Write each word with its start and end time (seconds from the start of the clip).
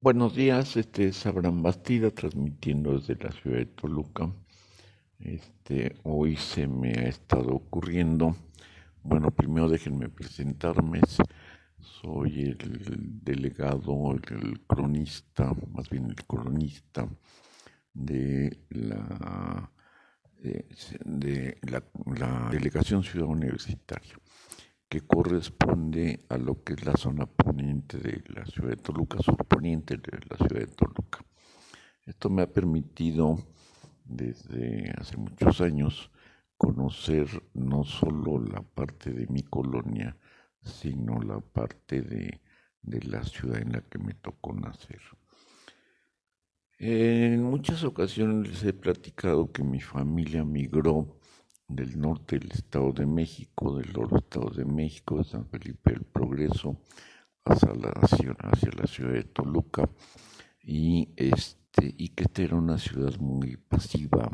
Buenos 0.00 0.36
días, 0.36 0.76
este 0.76 1.08
es 1.08 1.26
Abraham 1.26 1.60
Bastida 1.60 2.12
transmitiendo 2.12 2.96
desde 2.96 3.16
la 3.16 3.32
ciudad 3.32 3.56
de 3.58 3.66
Toluca. 3.66 4.32
Este, 5.18 5.96
hoy 6.04 6.36
se 6.36 6.68
me 6.68 6.90
ha 6.90 7.08
estado 7.08 7.48
ocurriendo, 7.48 8.36
bueno, 9.02 9.32
primero 9.32 9.68
déjenme 9.68 10.08
presentarme, 10.08 11.00
soy 11.80 12.42
el 12.42 13.24
delegado, 13.24 14.12
el, 14.14 14.60
cronista, 14.68 15.52
más 15.72 15.90
bien 15.90 16.04
el 16.10 16.24
cronista 16.26 17.08
de 17.92 18.56
la, 18.70 19.72
de, 20.38 21.58
la 21.64 22.48
Delegación 22.52 23.02
Ciudad 23.02 23.26
Universitaria 23.26 24.14
que 24.88 25.02
corresponde 25.02 26.20
a 26.28 26.38
lo 26.38 26.62
que 26.64 26.72
es 26.72 26.84
la 26.84 26.96
zona 26.96 27.26
poniente 27.26 27.98
de 27.98 28.22
la 28.28 28.46
ciudad 28.46 28.70
de 28.70 28.76
Toluca, 28.76 29.18
surponiente 29.22 29.96
de 29.96 30.18
la 30.28 30.36
ciudad 30.36 30.60
de 30.60 30.74
Toluca. 30.74 31.24
Esto 32.06 32.30
me 32.30 32.42
ha 32.42 32.52
permitido 32.52 33.38
desde 34.04 34.90
hace 34.96 35.16
muchos 35.18 35.60
años 35.60 36.10
conocer 36.56 37.28
no 37.52 37.84
solo 37.84 38.40
la 38.40 38.62
parte 38.62 39.12
de 39.12 39.26
mi 39.28 39.42
colonia, 39.42 40.16
sino 40.62 41.20
la 41.20 41.40
parte 41.40 42.00
de, 42.00 42.40
de 42.80 43.00
la 43.02 43.22
ciudad 43.24 43.60
en 43.60 43.72
la 43.72 43.82
que 43.82 43.98
me 43.98 44.14
tocó 44.14 44.54
nacer. 44.54 45.00
En 46.78 47.42
muchas 47.42 47.84
ocasiones 47.84 48.48
les 48.48 48.64
he 48.64 48.72
platicado 48.72 49.52
que 49.52 49.62
mi 49.62 49.80
familia 49.80 50.44
migró 50.44 51.17
del 51.68 52.00
norte 52.00 52.38
del 52.38 52.50
Estado 52.50 52.92
de 52.92 53.06
México, 53.06 53.76
del 53.76 53.92
norte 53.92 54.14
del 54.14 54.24
Estado 54.24 54.50
de 54.50 54.64
México, 54.64 55.18
de 55.18 55.24
San 55.24 55.46
Felipe 55.46 55.92
del 55.92 56.04
Progreso, 56.04 56.78
hacia 57.44 57.74
la, 57.74 57.92
la 58.76 58.86
ciudad 58.86 59.12
de 59.12 59.24
Toluca, 59.24 59.88
y, 60.62 61.12
este, 61.16 61.94
y 61.96 62.08
que 62.10 62.24
esta 62.24 62.42
era 62.42 62.56
una 62.56 62.78
ciudad 62.78 63.16
muy 63.18 63.56
pasiva, 63.56 64.30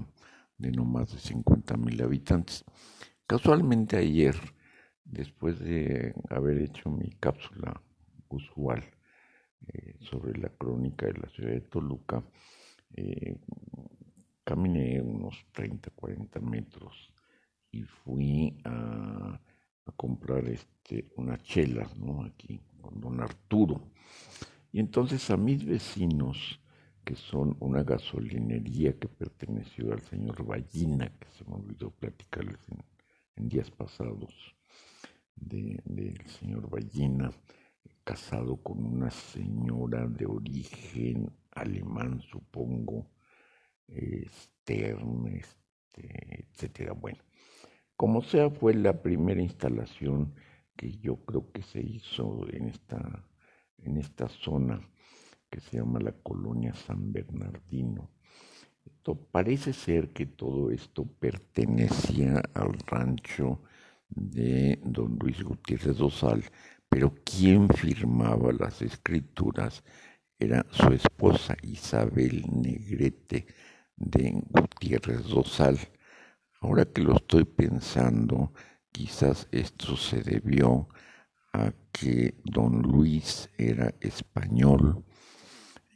de 0.56 0.70
no 0.70 0.84
más 0.84 1.12
de 1.12 1.19
50 1.19 1.77
mil 1.77 2.00
habitantes. 2.03 2.64
Casualmente 3.27 3.97
ayer, 3.97 4.36
después 5.05 5.58
de 5.58 6.14
haber 6.30 6.58
hecho 6.58 6.91
mi 6.91 7.11
cápsula 7.11 7.83
usual 8.28 8.84
eh, 9.67 9.97
sobre 10.01 10.39
la 10.39 10.51
crónica 10.51 11.06
de 11.06 11.14
la 11.14 11.28
ciudad 11.28 11.51
de 11.51 11.61
Toluca, 11.62 12.23
eh, 12.95 13.36
caminé 14.45 15.01
unos 15.01 15.47
30, 15.53 15.91
40 15.91 16.41
metros 16.41 17.14
y 17.75 17.83
fui 17.83 18.56
a, 18.64 19.41
comprar 19.97 20.48
este, 20.48 21.12
unas 21.17 21.42
chelas, 21.42 21.97
¿no? 21.98 22.25
Aquí 22.25 22.61
con 22.80 23.00
don 23.00 23.20
Arturo. 23.20 23.91
Y 24.72 24.80
entonces 24.80 25.30
a 25.30 25.36
mis 25.36 25.64
vecinos, 25.64 26.61
que 27.05 27.14
son 27.14 27.56
una 27.61 27.83
gasolinería 27.83 28.98
que 28.98 29.08
perteneció 29.08 29.92
al 29.92 30.00
señor 30.00 30.45
Ballina, 30.45 31.12
que 31.19 31.28
se 31.30 31.45
me 31.45 31.56
olvidó 31.56 31.91
platicarles 31.91 32.58
en, 33.36 33.48
días 33.48 33.70
pasados, 33.70 34.34
del 35.36 36.27
señor 36.39 36.70
Ballina, 36.70 37.30
casado 38.05 38.56
con 38.56 38.84
una 38.84 39.11
señora 39.11 40.06
de 40.06 40.27
origen 40.27 41.30
alemán, 41.50 42.20
supongo, 42.22 43.11
Stern, 43.86 45.27
este, 45.27 46.47
etcétera. 46.50 46.92
Bueno, 46.92 47.22
como 47.97 48.23
sea, 48.23 48.50
fue 48.50 48.75
la 48.75 49.03
primera 49.03 49.41
instalación 49.41 50.34
que 50.77 50.98
yo 50.98 51.17
creo 51.25 51.53
que 51.53 51.62
se 51.62 51.81
hizo 51.81 52.47
en 52.51 52.69
esta, 52.69 53.28
en 53.78 53.97
esta 53.98 54.28
zona 54.28 54.81
que 55.51 55.61
se 55.61 55.78
llama 55.78 56.01
la 56.01 56.12
colonia 56.12 56.75
San 56.75 57.12
Bernardino. 57.12 58.11
Esto, 58.84 59.14
parece 59.14 59.73
ser 59.73 60.12
que 60.12 60.27
todo 60.27 60.70
esto 60.70 61.07
pertenecía 61.07 62.42
al 62.55 62.74
rancho 62.86 63.63
de 64.08 64.80
don 64.85 65.17
Luis 65.20 65.42
Gutiérrez 65.42 65.97
Dosal, 65.97 66.45
pero 66.89 67.14
quien 67.24 67.68
firmaba 67.68 68.52
las 68.52 68.83
escrituras 68.83 69.85
era 70.39 70.67
su 70.70 70.92
esposa 70.92 71.57
Isabel 71.63 72.45
Negrete 72.52 73.47
de 73.97 74.42
Gutiérrez 74.51 75.24
Dosal 75.24 75.79
Ahora 76.64 76.86
que 76.86 77.02
lo 77.02 77.17
estoy 77.17 77.45
pensando, 77.45 78.55
quizás 78.91 79.48
esto 79.52 79.98
se 79.98 80.23
debió 80.23 80.89
a 81.52 81.75
que 81.92 82.41
don 82.42 82.80
Luis 82.80 83.51
era 83.58 83.95
español 84.01 85.05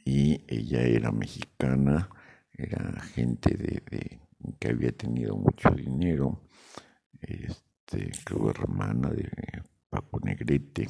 y 0.05 0.43
ella 0.47 0.81
era 0.83 1.11
mexicana, 1.11 2.07
era 2.53 3.01
gente 3.01 3.57
de, 3.57 4.19
que 4.59 4.67
había 4.67 4.91
tenido 4.91 5.35
mucho 5.37 5.71
dinero, 5.71 6.43
este, 7.19 8.11
creo 8.23 8.51
hermana 8.51 9.09
de 9.09 9.27
Paco 9.89 10.19
Negrete, 10.19 10.87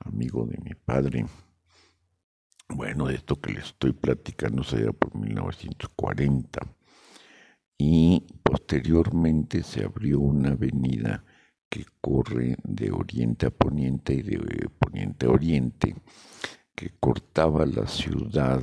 amigo 0.00 0.46
de 0.46 0.58
mi 0.58 0.74
padre. 0.74 1.24
Bueno, 2.70 3.06
de 3.06 3.14
esto 3.14 3.40
que 3.40 3.52
le 3.52 3.60
estoy 3.60 3.92
platicando 3.92 4.64
sería 4.64 4.90
por 4.90 5.14
1940 5.14 6.75
y 7.78 8.24
posteriormente 8.42 9.62
se 9.62 9.84
abrió 9.84 10.20
una 10.20 10.50
avenida 10.50 11.24
que 11.68 11.84
corre 12.00 12.56
de 12.64 12.90
oriente 12.90 13.46
a 13.46 13.50
poniente 13.50 14.14
y 14.14 14.22
de 14.22 14.68
poniente 14.78 15.26
a 15.26 15.30
oriente, 15.30 15.94
que 16.74 16.90
cortaba 17.00 17.66
la 17.66 17.86
ciudad 17.86 18.62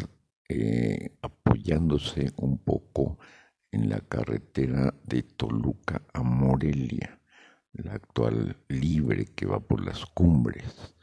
eh, 0.49 1.15
apoyándose 1.21 2.31
un 2.37 2.57
poco 2.57 3.17
en 3.71 3.89
la 3.89 3.99
carretera 4.01 4.93
de 5.03 5.23
Toluca 5.23 6.01
a 6.13 6.21
Morelia, 6.21 7.19
la 7.73 7.93
actual 7.93 8.57
libre 8.67 9.25
que 9.25 9.45
va 9.45 9.59
por 9.59 9.83
las 9.83 10.05
cumbres. 10.05 10.95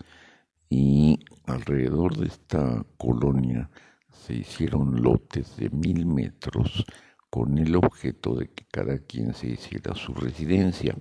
Y 0.68 1.18
alrededor 1.46 2.16
de 2.16 2.28
esta 2.28 2.84
colonia 2.96 3.70
se 4.12 4.34
hicieron 4.34 5.02
lotes 5.02 5.56
de 5.56 5.68
mil 5.70 6.06
metros 6.06 6.84
con 7.30 7.58
el 7.58 7.76
objeto 7.76 8.34
de 8.34 8.48
que 8.48 8.66
cada 8.70 8.98
quien 8.98 9.34
se 9.34 9.46
hiciera 9.46 9.94
su 9.94 10.12
residencia. 10.12 10.96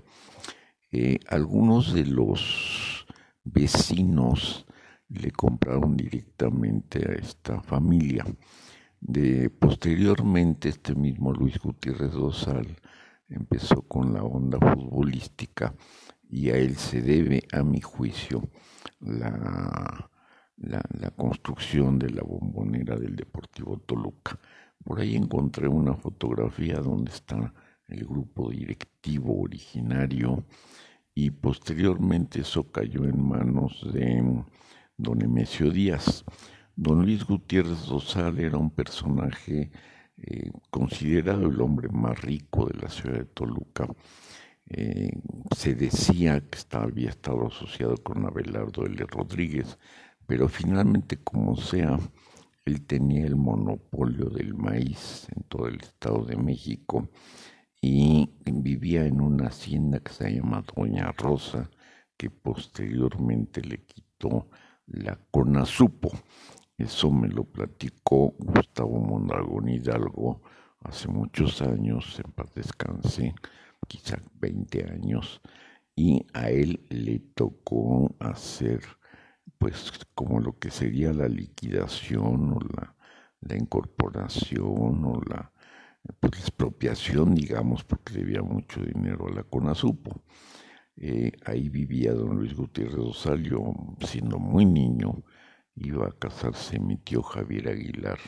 Eh, 0.92 1.20
algunos 1.28 1.94
de 1.94 2.06
los 2.06 3.06
vecinos 3.44 4.66
le 5.10 5.32
compraron 5.32 5.98
directamente 5.98 7.00
a 7.00 7.14
esta 7.14 7.62
familia. 7.62 8.26
De, 9.02 9.50
posteriormente, 9.50 10.70
este 10.70 10.94
mismo 10.94 11.34
Luis 11.34 11.58
Gutiérrez 11.58 12.12
Dosal 12.12 12.78
empezó 13.28 13.82
con 13.82 14.14
la 14.14 14.24
onda 14.24 14.60
futbolística 14.60 15.74
y 16.30 16.50
a 16.52 16.58
él 16.58 16.76
se 16.76 17.02
debe, 17.02 17.44
a 17.52 17.64
mi 17.64 17.82
juicio, 17.82 18.50
la, 19.00 20.12
la 20.58 21.12
construcción 21.16 21.98
de 21.98 22.12
la 22.12 22.22
bombonera 22.22 22.96
del 22.98 23.16
Deportivo 23.16 23.80
Toluca. 23.80 24.40
Por 24.84 25.00
ahí 25.00 25.16
encontré 25.16 25.68
una 25.68 25.96
fotografía 25.96 26.80
donde 26.80 27.12
está 27.12 27.54
el 27.88 28.06
grupo 28.06 28.50
directivo 28.50 29.42
originario 29.42 30.46
y 31.14 31.32
posteriormente 31.32 32.42
eso 32.42 32.72
cayó 32.72 33.04
en 33.06 33.22
manos 33.22 33.86
de 33.94 34.44
don 34.98 35.22
Emesio 35.22 35.72
Díaz. 35.72 36.24
Don 36.76 37.04
Luis 37.04 37.26
Gutiérrez 37.26 37.88
Dosal 37.88 38.40
era 38.40 38.58
un 38.58 38.72
personaje 38.72 39.72
eh, 40.18 40.52
considerado 40.70 41.48
el 41.48 41.60
hombre 41.62 41.90
más 41.90 42.22
rico 42.22 42.68
de 42.68 42.80
la 42.80 42.90
ciudad 42.90 43.18
de 43.18 43.26
Toluca. 43.26 43.88
Eh, 44.70 45.12
se 45.56 45.76
decía 45.76 46.40
que 46.42 46.58
había 46.78 47.10
estado 47.10 47.48
asociado 47.48 47.98
con 47.98 48.26
Abelardo 48.26 48.86
L. 48.86 49.04
Rodríguez, 49.08 49.78
pero 50.28 50.48
finalmente, 50.48 51.18
como 51.18 51.56
sea, 51.58 51.98
él 52.66 52.86
tenía 52.86 53.26
el 53.26 53.36
monopolio 53.36 54.30
del 54.30 54.54
maíz 54.54 55.28
en 55.36 55.44
todo 55.44 55.68
el 55.68 55.82
estado 55.82 56.24
de 56.26 56.36
México 56.38 57.10
y 57.82 58.30
vivía 58.46 59.06
en 59.06 59.22
una 59.22 59.48
hacienda 59.48 60.00
que 60.00 60.12
se 60.12 60.36
llama 60.36 60.64
Doña 60.76 61.12
Rosa, 61.14 61.70
que 62.18 62.30
posteriormente 62.30 63.62
le 63.62 63.84
quitó 63.86 64.50
la 64.88 65.18
Conasupo. 65.32 66.12
Eso 66.78 67.12
me 67.12 67.30
lo 67.30 67.46
platicó 67.46 68.36
Gustavo 68.38 69.00
Mondragón 69.00 69.70
Hidalgo 69.70 70.42
hace 70.82 71.08
muchos 71.08 71.62
años, 71.62 72.20
en 72.24 72.32
paz 72.32 72.54
descanse, 72.54 73.34
quizá 73.88 74.22
20 74.36 74.92
años, 74.92 75.42
y 75.96 76.26
a 76.34 76.50
él 76.50 76.86
le 76.90 77.20
tocó 77.20 78.16
hacer 78.20 78.82
pues 79.58 79.92
como 80.14 80.40
lo 80.40 80.58
que 80.58 80.72
sería 80.72 81.14
la 81.14 81.28
liquidación 81.28 82.54
o 82.54 82.60
la, 82.60 82.96
incorporación 83.56 85.06
o 85.06 85.22
la, 85.28 85.52
pues, 86.20 86.40
expropiación, 86.40 87.36
digamos, 87.36 87.84
porque 87.84 88.14
debía 88.14 88.42
mucho 88.42 88.82
dinero 88.82 89.28
a 89.28 89.32
la 89.32 89.44
CONASUPO. 89.44 90.24
Eh, 90.98 91.32
ahí 91.46 91.70
vivía 91.70 92.14
don 92.14 92.36
Luis 92.36 92.54
Gutiérrez 92.54 92.98
Osalio, 92.98 93.74
siendo 94.02 94.38
muy 94.38 94.66
niño, 94.66 95.24
iba 95.76 96.08
a 96.08 96.12
casarse 96.12 96.78
mi 96.80 96.98
tío 96.98 97.24
Javier 97.24 97.70
Aguilar 97.70 98.20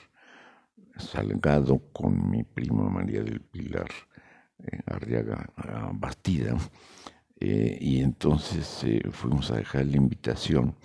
Salgado 0.97 1.81
con 1.91 2.29
mi 2.29 2.43
prima 2.43 2.89
María 2.89 3.23
del 3.23 3.41
Pilar 3.41 3.89
eh, 4.59 4.79
Arriaga 4.85 5.49
Bastida. 5.93 6.57
Eh, 7.39 7.77
y 7.81 8.01
entonces 8.01 8.85
fuimos 9.11 9.51
a 9.51 9.57
dejar 9.57 9.85
la 9.87 9.97
invitación 9.97 10.75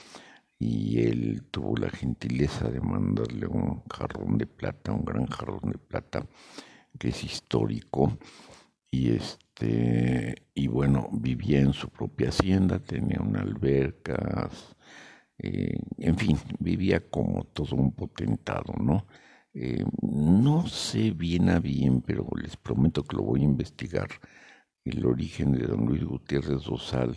y 0.58 1.00
él 1.03 1.44
tuvo 1.50 1.76
la 1.76 1.91
gentileza 1.91 2.69
de 2.70 2.81
mandarle 2.81 3.47
un 3.47 3.82
jarrón 3.91 4.38
de 4.38 4.47
plata, 4.47 4.93
un 4.93 5.05
gran 5.05 5.26
jarrón 5.26 5.70
de 5.70 5.79
plata 5.79 6.26
que 6.99 7.08
es 7.08 7.25
histórico 7.25 8.19
y 8.91 9.12
este 9.12 10.47
y 10.55 10.67
bueno 10.69 11.08
vivía 11.12 11.61
en 11.61 11.73
su 11.73 11.88
propia 11.88 12.29
hacienda 12.29 12.79
tenía 12.79 13.20
una 13.20 13.41
alberca 13.41 14.49
eh, 15.38 15.79
en 15.99 16.17
fin 16.17 16.38
vivía 16.59 17.09
como 17.11 17.44
todo 17.44 17.76
un 17.76 17.93
potentado 17.93 18.73
no 18.79 19.06
eh, 19.52 19.85
no 20.02 20.67
sé 20.67 21.11
bien 21.11 21.50
a 21.50 21.59
bien 21.59 22.02
pero 22.02 22.26
les 22.41 22.56
prometo 22.56 23.05
que 23.05 23.17
lo 23.17 23.23
voy 23.25 23.41
a 23.41 23.44
investigar 23.44 24.09
el 24.85 25.05
origen 25.05 25.52
de 25.52 25.67
don 25.67 25.87
Luis 25.87 26.05
Gutiérrez 26.05 26.64
Dosal 26.64 27.17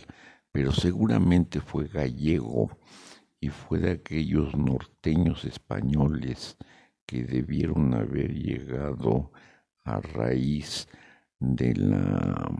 pero 0.52 0.72
seguramente 0.72 1.60
fue 1.60 1.86
gallego 1.86 2.70
y 3.40 3.48
fue 3.48 3.78
de 3.78 3.92
aquellos 3.92 4.54
norteños 4.54 5.44
españoles 5.44 6.56
que 7.06 7.24
debieron 7.24 7.94
haber 7.94 8.34
llegado 8.34 9.32
a 9.84 10.00
raíz 10.00 10.86
de 11.38 11.74
la, 11.74 12.50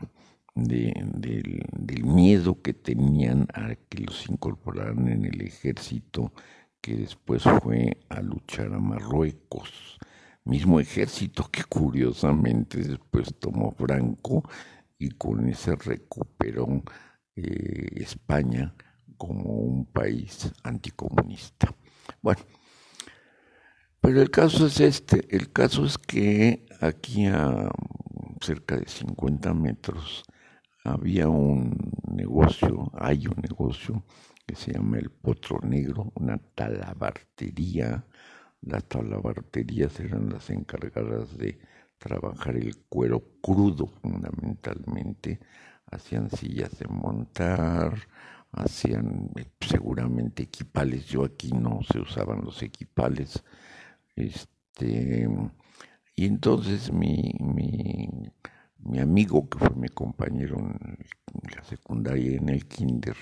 del, 0.54 2.04
miedo 2.04 2.60
que 2.62 2.72
tenían 2.72 3.46
a 3.54 3.74
que 3.74 4.04
los 4.04 4.28
incorporaran 4.28 5.06
en 5.08 5.26
el 5.26 5.42
ejército 5.42 6.32
que 6.80 6.96
después 6.96 7.42
fue 7.62 7.98
a 8.08 8.22
luchar 8.22 8.72
a 8.72 8.78
Marruecos. 8.78 9.98
Mismo 10.44 10.80
ejército 10.80 11.48
que 11.52 11.62
curiosamente 11.64 12.78
después 12.78 13.34
tomó 13.38 13.72
Franco 13.72 14.42
y 14.98 15.10
con 15.10 15.46
ese 15.46 15.76
recuperó 15.76 16.82
eh, 17.36 17.88
España 17.96 18.74
como 19.20 19.52
un 19.52 19.84
país 19.84 20.50
anticomunista. 20.62 21.74
Bueno, 22.22 22.40
pero 24.00 24.22
el 24.22 24.30
caso 24.30 24.66
es 24.66 24.80
este, 24.80 25.36
el 25.36 25.52
caso 25.52 25.84
es 25.84 25.98
que 25.98 26.64
aquí 26.80 27.26
a 27.26 27.68
cerca 28.40 28.78
de 28.78 28.88
50 28.88 29.52
metros 29.52 30.24
había 30.84 31.28
un 31.28 31.76
negocio, 32.10 32.90
hay 32.94 33.26
un 33.26 33.36
negocio 33.42 34.02
que 34.46 34.54
se 34.54 34.72
llama 34.72 34.96
el 34.96 35.10
Potro 35.10 35.60
Negro, 35.60 36.10
una 36.14 36.38
talabartería. 36.38 38.06
Las 38.62 38.84
talabarterías 38.84 40.00
eran 40.00 40.30
las 40.30 40.48
encargadas 40.48 41.36
de 41.36 41.58
trabajar 41.98 42.56
el 42.56 42.78
cuero 42.88 43.22
crudo 43.42 43.86
fundamentalmente, 43.86 45.40
hacían 45.90 46.30
sillas 46.30 46.78
de 46.78 46.86
montar, 46.88 47.98
hacían 48.52 49.30
eh, 49.36 49.46
seguramente 49.60 50.42
equipales, 50.44 51.06
yo 51.06 51.24
aquí 51.24 51.50
no 51.52 51.80
se 51.90 52.00
usaban 52.00 52.44
los 52.44 52.62
equipales, 52.62 53.42
este, 54.16 55.28
y 56.16 56.26
entonces 56.26 56.92
mi, 56.92 57.34
mi, 57.40 58.08
mi 58.78 58.98
amigo, 58.98 59.48
que 59.48 59.58
fue 59.58 59.70
mi 59.76 59.88
compañero 59.88 60.58
en 60.58 60.98
la 61.54 61.62
secundaria, 61.64 62.36
en 62.36 62.48
el 62.48 62.66
kinder, 62.66 63.16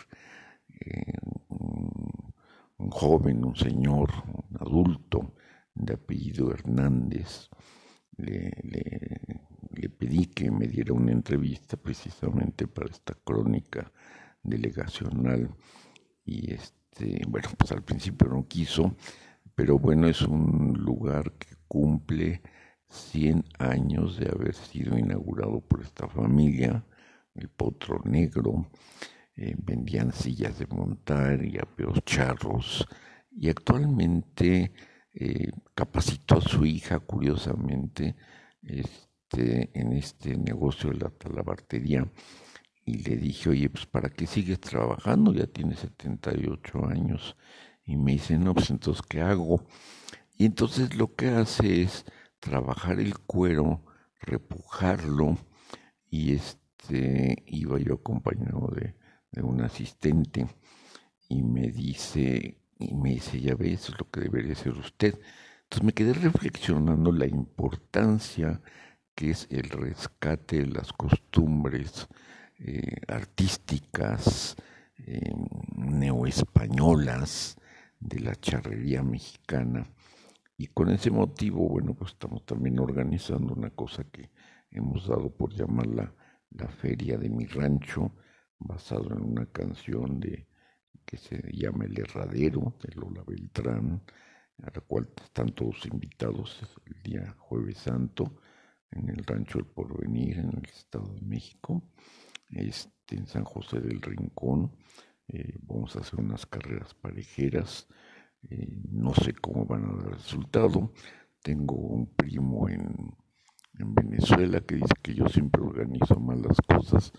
eh, 0.81 1.13
un, 1.49 2.91
joven, 2.91 3.45
un 3.45 3.57
señor, 3.57 4.11
un 4.27 4.57
adulto 4.61 5.35
de 5.75 5.95
apellido 5.95 6.53
Hernández, 6.53 7.49
le, 8.17 8.51
le, 8.63 9.89
pedí 9.91 10.27
que 10.27 10.51
me 10.51 10.67
diera 10.67 10.93
una 10.93 11.13
entrevista 11.13 11.77
precisamente 11.77 12.67
para 12.67 12.91
esta 12.91 13.15
crónica 13.15 13.93
delegacional. 14.43 15.55
Y 16.25 16.53
este, 16.53 17.23
bueno, 17.29 17.49
pues 17.57 17.73
al 17.73 17.83
principio 17.83 18.29
no 18.29 18.47
quiso, 18.47 18.97
pero 19.55 19.79
bueno, 19.79 20.07
es 20.07 20.23
un 20.23 20.75
lugar 20.79 21.33
que 21.33 21.57
cumple 21.67 22.43
100 22.89 23.45
años 23.59 24.19
de 24.19 24.29
haber 24.29 24.55
sido 24.55 24.99
inaugurado 24.99 25.61
por 25.61 25.83
esta 25.83 26.09
familia, 26.09 26.85
el 27.35 27.49
Potro 27.49 28.01
Negro, 28.05 28.71
eh, 29.37 29.55
vendían 29.59 30.13
sillas 30.13 30.59
de 30.59 30.67
montar 30.67 31.45
y 31.45 31.59
apeos 31.59 32.03
charros, 32.05 32.87
y 33.31 33.49
actualmente 33.49 34.73
eh, 35.13 35.51
capacitó 35.75 36.39
a 36.39 36.41
su 36.41 36.65
hija, 36.67 36.99
curiosamente, 37.01 38.17
este, 38.63 39.71
en 39.79 39.93
este 39.93 40.37
negocio 40.37 40.91
de 40.91 40.99
la 40.99 41.11
talabartería 41.11 42.11
y 42.89 43.03
le 43.03 43.17
dije, 43.17 43.51
oye, 43.51 43.69
pues 43.69 43.85
¿para 43.85 44.09
qué 44.09 44.27
sigues 44.27 44.61
trabajando? 44.61 45.35
Ya 45.35 45.47
tienes 45.47 45.81
78 45.81 46.87
años. 46.87 47.37
Y 47.85 47.97
me 47.97 48.13
dice, 48.13 48.39
no, 48.39 48.55
pues 48.55 48.71
entonces, 48.71 49.05
¿qué 49.07 49.21
hago? 49.21 49.67
Y 50.39 50.47
entonces 50.47 50.97
lo 50.97 51.15
que 51.15 51.29
hace 51.29 51.83
es 51.83 52.07
trabajar 52.41 52.99
el 52.99 53.19
cuero, 53.19 53.85
repujarlo, 54.21 55.37
y 56.11 56.33
este, 56.33 57.45
iba 57.47 57.79
yo 57.79 57.95
acompañado 57.95 58.69
de, 58.75 58.95
de 59.33 59.43
un 59.43 59.61
asistente, 59.61 60.47
y 61.29 61.43
me 61.43 61.69
dice, 61.71 62.59
y 62.79 62.95
me 62.95 63.11
dice, 63.11 63.39
ya 63.39 63.55
ves, 63.55 63.83
eso 63.83 63.93
es 63.93 63.99
lo 63.99 64.11
que 64.11 64.21
debería 64.21 64.53
hacer 64.53 64.73
usted. 64.73 65.19
Entonces 65.65 65.85
me 65.85 65.93
quedé 65.93 66.15
reflexionando 66.15 67.13
la 67.13 67.27
importancia 67.27 68.63
que 69.15 69.31
es 69.31 69.47
el 69.51 69.69
rescate 69.69 70.61
de 70.61 70.69
las 70.69 70.93
costumbres, 70.95 72.09
eh, 72.61 73.03
artísticas 73.07 74.57
eh, 74.97 75.33
neoespañolas 75.77 77.57
de 78.01 78.21
la 78.21 78.35
charrería 78.35 79.03
mexicana. 79.03 79.89
Y 80.57 80.67
con 80.67 80.91
ese 80.91 81.13
motivo, 81.13 81.69
bueno, 81.69 81.95
pues 81.95 82.13
estamos 82.13 82.45
también 82.45 82.81
organizando 82.81 83.55
una 83.55 83.71
cosa 83.71 84.03
que 84.11 84.33
hemos 84.73 85.07
dado 85.07 85.31
por 85.31 85.55
llamarla 85.55 86.13
la 86.51 86.67
Feria 86.67 87.17
de 87.17 87.29
mi 87.31 87.47
Rancho, 87.47 88.13
basado 88.59 89.13
en 89.13 89.23
una 89.23 89.47
canción 89.47 90.19
de 90.19 90.49
que 91.05 91.17
se 91.17 91.41
llama 91.53 91.85
El 91.85 92.01
Herradero, 92.01 92.77
de 92.83 92.93
Lola 92.97 93.23
Beltrán, 93.25 94.03
a 94.63 94.71
la 94.75 94.81
cual 94.81 95.09
están 95.23 95.55
todos 95.55 95.87
invitados 95.87 96.61
el 96.87 97.03
día 97.03 97.37
jueves 97.39 97.79
santo 97.79 98.41
en 98.91 99.09
el 99.11 99.25
Rancho 99.25 99.61
El 99.61 99.67
Porvenir, 99.67 100.39
en 100.39 100.59
el 100.59 100.65
Estado 100.65 101.15
de 101.15 101.21
México 101.21 101.85
este, 102.51 103.17
en 103.17 103.27
San 103.27 103.45
José 103.45 103.81
del 103.81 104.01
Rincón. 104.01 104.73
Eh, 105.29 105.57
vamos 105.63 105.97
a 105.97 106.01
hacer 106.01 106.21
unas 106.21 106.47
carreras 106.47 106.95
parejeras. 106.95 107.89
Eh, 108.51 108.69
no 108.91 109.15
sé 109.15 109.35
cómo 109.35 109.67
van 109.67 109.85
a 109.85 110.03
dar 110.03 110.13
resultado. 110.13 110.93
Tengo 111.43 111.77
un 111.77 112.07
primo 112.15 112.69
en, 112.69 113.15
en 113.79 113.95
Venezuela 113.95 114.61
que 114.61 114.77
dice 114.77 114.95
que 115.03 115.15
yo 115.15 115.29
siempre 115.29 115.63
organizo 115.63 116.19
mal 116.21 116.43
las 116.43 116.61
cosas. 116.61 117.13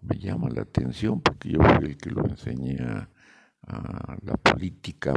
Me 0.00 0.18
llama 0.18 0.48
la 0.50 0.62
atención 0.62 1.20
porque 1.20 1.50
yo 1.50 1.60
fui 1.60 1.86
el 1.86 1.96
que 1.96 2.10
lo 2.10 2.24
enseñé 2.24 2.78
a, 2.82 3.10
a 3.62 4.16
la 4.22 4.34
política 4.36 5.14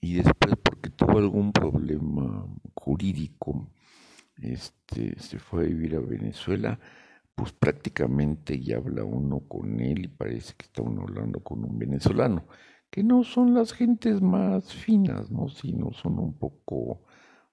y 0.00 0.14
después 0.14 0.54
porque 0.62 0.90
tuvo 0.90 1.18
algún 1.18 1.52
problema 1.52 2.46
jurídico 2.74 3.70
este 4.40 5.18
se 5.18 5.38
fue 5.38 5.64
a 5.64 5.66
vivir 5.66 5.96
a 5.96 6.00
Venezuela 6.00 6.78
pues 7.38 7.52
prácticamente 7.52 8.58
ya 8.60 8.78
habla 8.78 9.04
uno 9.04 9.38
con 9.46 9.78
él 9.78 10.06
y 10.06 10.08
parece 10.08 10.54
que 10.56 10.66
está 10.66 10.82
uno 10.82 11.02
hablando 11.02 11.38
con 11.38 11.64
un 11.64 11.78
venezolano, 11.78 12.48
que 12.90 13.04
no 13.04 13.22
son 13.22 13.54
las 13.54 13.72
gentes 13.72 14.20
más 14.20 14.74
finas, 14.74 15.30
¿no? 15.30 15.48
Sino 15.48 15.92
son 15.92 16.18
un 16.18 16.36
poco, 16.36 17.04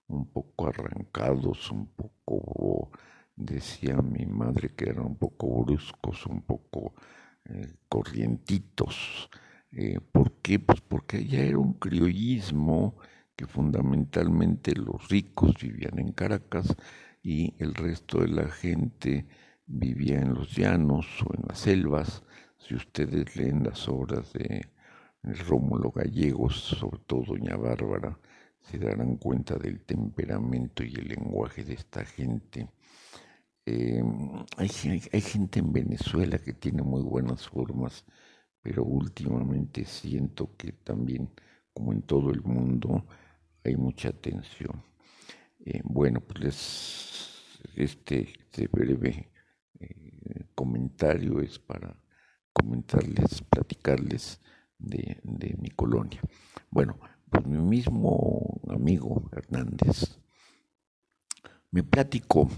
un 0.07 0.25
poco 0.31 0.67
arrancados, 0.69 1.69
un 1.71 1.85
poco, 1.89 2.89
decía 3.35 3.97
mi 3.97 4.25
madre 4.25 4.73
que 4.75 4.89
eran 4.89 5.05
un 5.05 5.17
poco 5.17 5.63
bruscos, 5.63 6.25
un 6.25 6.41
poco 6.41 6.95
eh, 7.45 7.75
corrientitos. 7.87 9.29
Eh, 9.71 9.99
¿Por 10.11 10.31
qué? 10.41 10.57
Pues 10.57 10.81
porque 10.81 11.25
ya 11.27 11.41
era 11.41 11.59
un 11.59 11.73
criollismo 11.73 12.97
que 13.35 13.45
fundamentalmente 13.45 14.73
los 14.73 15.09
ricos 15.09 15.53
vivían 15.61 15.99
en 15.99 16.11
Caracas 16.13 16.75
y 17.21 17.53
el 17.59 17.75
resto 17.75 18.21
de 18.21 18.29
la 18.29 18.47
gente 18.47 19.27
vivía 19.67 20.21
en 20.21 20.33
los 20.33 20.55
llanos 20.55 21.05
o 21.23 21.33
en 21.35 21.43
las 21.47 21.59
selvas. 21.59 22.23
Si 22.57 22.75
ustedes 22.75 23.35
leen 23.35 23.63
las 23.63 23.87
obras 23.87 24.31
de 24.33 24.67
Rómulo 25.23 25.91
Gallegos, 25.91 26.55
sobre 26.55 26.99
todo 27.05 27.23
Doña 27.23 27.55
Bárbara, 27.55 28.17
se 28.61 28.77
darán 28.79 29.17
cuenta 29.17 29.55
del 29.57 29.81
temperamento 29.81 30.83
y 30.83 30.93
el 30.95 31.07
lenguaje 31.09 31.63
de 31.63 31.73
esta 31.73 32.05
gente. 32.05 32.69
Em, 33.65 34.45
hay, 34.57 34.69
hay, 35.11 35.21
gente 35.21 35.59
en 35.59 35.73
Venezuela 35.73 36.37
que 36.37 36.53
tiene 36.53 36.83
muy 36.83 37.01
buenas 37.01 37.47
formas, 37.47 38.05
pero 38.61 38.83
últimamente 38.83 39.85
siento 39.85 40.55
que 40.57 40.71
también 40.71 41.29
como 41.75 41.91
en 41.91 42.01
todo 42.03 42.31
el 42.31 42.41
mundo, 42.41 43.05
hay 43.63 43.75
mucha 43.75 44.11
tensión. 44.13 44.81
Eh, 45.65 45.81
bueno, 45.83 46.21
pues 46.21 47.59
este, 47.75 48.21
este 48.21 48.67
breve 48.67 49.29
comentario 50.55 51.39
es 51.39 51.59
para 51.59 51.95
comentarles, 52.53 53.41
platicarles 53.49 54.41
de, 54.77 55.19
de 55.23 55.55
mi 55.59 55.69
colonia. 55.69 56.21
Bueno, 56.69 56.99
pues 57.29 57.45
mi 57.45 57.57
mismo 57.57 58.61
amigo 58.69 59.29
Hernández 59.31 60.19
me 61.71 61.83
platicó 61.83 62.49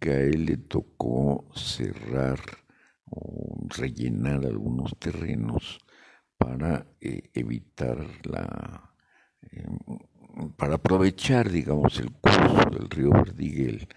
que 0.00 0.10
a 0.10 0.20
él 0.20 0.46
le 0.46 0.56
tocó 0.56 1.48
cerrar 1.54 2.40
o 3.10 3.56
rellenar 3.68 4.44
algunos 4.44 4.96
terrenos 4.98 5.78
para 6.36 6.86
eh, 7.00 7.30
evitar 7.34 7.98
la, 8.24 8.92
em, 9.42 9.78
para 10.56 10.76
aprovechar, 10.76 11.50
digamos, 11.50 11.98
el 11.98 12.12
curso 12.12 12.70
del 12.70 12.88
río 12.90 13.10
Verdiguel 13.10 13.88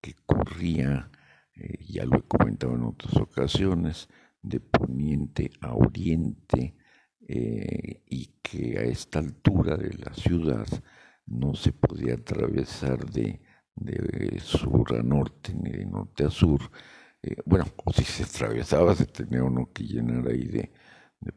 que 0.00 0.14
corría, 0.26 1.10
eh, 1.58 1.84
ya 1.88 2.04
lo 2.04 2.18
he 2.18 2.22
comentado 2.22 2.74
en 2.74 2.84
otras 2.84 3.16
ocasiones, 3.16 4.08
de 4.42 4.60
poniente 4.60 5.50
a 5.60 5.74
oriente 5.74 6.76
eh, 7.26 8.02
y 8.06 8.26
que 8.42 8.78
a 8.78 8.82
esta 8.82 9.18
altura 9.18 9.76
de 9.76 9.92
la 9.94 10.14
ciudad 10.14 10.66
no 11.26 11.54
se 11.54 11.72
podía 11.72 12.14
atravesar 12.14 13.04
de 13.10 13.40
de 13.80 14.40
sur 14.40 14.94
a 14.94 15.02
norte 15.02 15.54
ni 15.54 15.70
de 15.70 15.86
norte 15.86 16.24
a 16.24 16.30
sur. 16.30 16.60
Eh, 17.22 17.36
bueno, 17.44 17.66
o 17.84 17.92
si 17.92 18.04
se 18.04 18.24
atravesaba 18.24 18.94
se 18.94 19.06
tenía 19.06 19.42
uno 19.42 19.70
que 19.72 19.84
llenar 19.84 20.28
ahí 20.28 20.44
de, 20.46 20.72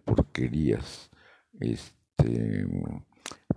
porquerías. 0.06 1.10
Este, 1.60 2.68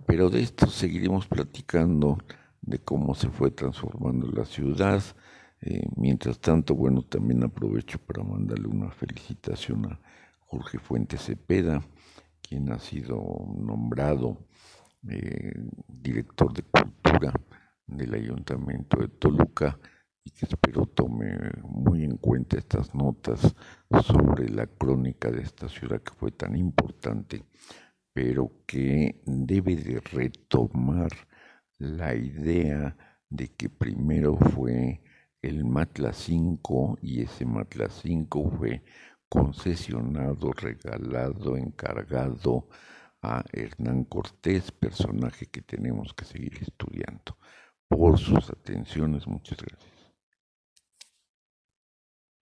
pero 0.05 0.29
de 0.29 0.41
esto 0.41 0.67
seguiremos 0.67 1.27
platicando 1.27 2.17
de 2.61 2.79
cómo 2.79 3.15
se 3.15 3.29
fue 3.29 3.51
transformando 3.51 4.27
la 4.31 4.45
ciudad. 4.45 5.03
Eh, 5.67 5.81
mientras 5.95 6.39
tanto, 6.39 6.75
bueno, 6.75 7.01
también 7.01 7.43
aprovecho 7.43 7.97
para 7.97 8.23
mandarle 8.23 8.67
una 8.67 8.91
felicitación 8.91 9.87
a 9.87 9.99
Jorge 10.41 10.77
Fuentes 10.77 11.23
Cepeda, 11.23 11.81
quien 12.39 12.71
ha 12.71 12.77
sido 12.77 13.17
nombrado 13.57 14.45
eh, 15.09 15.53
director 15.87 16.53
de 16.53 16.61
cultura 16.61 17.33
del 17.87 18.13
Ayuntamiento 18.13 18.97
de 18.97 19.07
Toluca 19.07 19.79
y 20.23 20.29
que 20.29 20.45
espero 20.45 20.85
tome 20.85 21.35
muy 21.63 22.03
en 22.03 22.17
cuenta 22.17 22.59
estas 22.59 22.93
notas 22.93 23.55
sobre 24.03 24.49
la 24.49 24.67
crónica 24.67 25.31
de 25.31 25.41
esta 25.41 25.67
ciudad 25.67 25.99
que 25.99 26.13
fue 26.13 26.29
tan 26.29 26.55
importante, 26.55 27.43
pero 28.13 28.51
que 28.67 29.19
debe 29.25 29.75
de 29.75 29.99
retomar 29.99 31.09
la 31.79 32.13
idea 32.13 32.95
de 33.31 33.47
que 33.47 33.67
primero 33.67 34.37
fue 34.37 35.01
el 35.47 35.63
Matla 35.63 36.11
5 36.13 36.97
y 37.01 37.21
ese 37.21 37.45
Matla 37.45 37.89
5 37.89 38.51
fue 38.57 38.83
concesionado, 39.29 40.51
regalado, 40.53 41.55
encargado 41.57 42.67
a 43.21 43.43
Hernán 43.51 44.05
Cortés, 44.05 44.71
personaje 44.71 45.47
que 45.47 45.61
tenemos 45.61 46.13
que 46.13 46.25
seguir 46.25 46.57
estudiando 46.61 47.37
por 47.87 48.17
sus 48.17 48.49
atenciones. 48.49 49.27
Muchas 49.27 49.59
gracias. 49.59 49.94